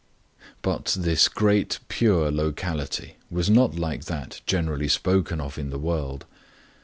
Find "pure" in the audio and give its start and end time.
1.87-2.31